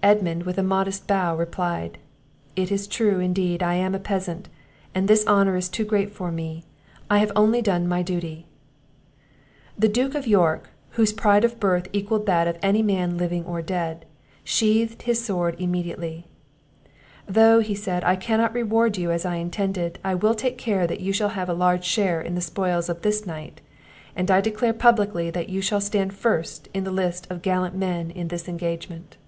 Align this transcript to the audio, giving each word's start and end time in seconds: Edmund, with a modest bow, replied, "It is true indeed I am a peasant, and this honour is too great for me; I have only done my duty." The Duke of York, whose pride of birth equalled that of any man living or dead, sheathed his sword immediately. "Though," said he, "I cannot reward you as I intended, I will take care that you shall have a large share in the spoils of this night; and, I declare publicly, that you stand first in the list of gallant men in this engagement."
Edmund, 0.00 0.44
with 0.44 0.56
a 0.56 0.62
modest 0.62 1.06
bow, 1.06 1.36
replied, 1.36 1.98
"It 2.56 2.72
is 2.72 2.86
true 2.86 3.20
indeed 3.20 3.62
I 3.62 3.74
am 3.74 3.94
a 3.94 3.98
peasant, 3.98 4.48
and 4.94 5.06
this 5.06 5.26
honour 5.26 5.54
is 5.54 5.68
too 5.68 5.84
great 5.84 6.10
for 6.10 6.32
me; 6.32 6.64
I 7.10 7.18
have 7.18 7.30
only 7.36 7.60
done 7.60 7.86
my 7.86 8.02
duty." 8.02 8.46
The 9.78 9.88
Duke 9.88 10.14
of 10.14 10.26
York, 10.26 10.70
whose 10.90 11.12
pride 11.12 11.44
of 11.44 11.60
birth 11.60 11.88
equalled 11.92 12.24
that 12.24 12.48
of 12.48 12.56
any 12.62 12.80
man 12.80 13.18
living 13.18 13.44
or 13.44 13.60
dead, 13.60 14.06
sheathed 14.42 15.02
his 15.02 15.22
sword 15.22 15.56
immediately. 15.58 16.26
"Though," 17.26 17.62
said 17.62 18.02
he, 18.02 18.08
"I 18.08 18.16
cannot 18.16 18.54
reward 18.54 18.96
you 18.96 19.10
as 19.10 19.26
I 19.26 19.34
intended, 19.34 19.98
I 20.02 20.14
will 20.14 20.34
take 20.34 20.56
care 20.56 20.86
that 20.86 21.00
you 21.00 21.12
shall 21.12 21.30
have 21.30 21.50
a 21.50 21.52
large 21.52 21.84
share 21.84 22.22
in 22.22 22.34
the 22.34 22.40
spoils 22.40 22.88
of 22.88 23.02
this 23.02 23.26
night; 23.26 23.60
and, 24.16 24.30
I 24.30 24.40
declare 24.40 24.72
publicly, 24.72 25.28
that 25.30 25.50
you 25.50 25.60
stand 25.60 26.14
first 26.14 26.66
in 26.72 26.84
the 26.84 26.90
list 26.92 27.30
of 27.30 27.42
gallant 27.42 27.74
men 27.74 28.10
in 28.10 28.28
this 28.28 28.48
engagement." 28.48 29.18